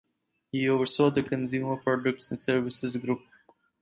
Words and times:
He 0.51 0.67
oversaw 0.67 1.11
the 1.11 1.21
Consumer 1.21 1.75
Products 1.77 2.31
and 2.31 2.39
Services 2.39 2.97
Group. 2.97 3.21